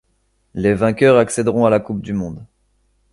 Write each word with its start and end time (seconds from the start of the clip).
Les 0.55 0.73
vainqueurs 0.73 1.19
accèderont 1.19 1.67
à 1.67 1.69
la 1.69 1.79
coupe 1.79 2.01
du 2.01 2.11
monde. 2.13 2.43